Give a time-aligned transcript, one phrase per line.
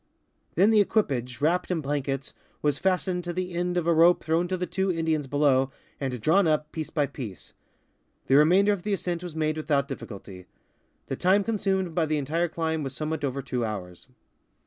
[0.55, 4.49] Then the equipage, wrapped in blankets, was fastened to the end of a rope throwai
[4.49, 7.53] to the two Indians below and drawn up, piece by piece.
[8.25, 10.47] The remainder of the ascent was made without difficulty.
[11.05, 14.07] The time consumed by the entire climb was somewhat over two hours.